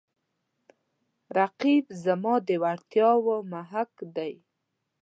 رقیب 1.37 1.85
زما 2.03 2.35
د 2.47 2.49
وړتیاو 2.63 3.29
محک 3.51 3.91
دی 4.15 4.33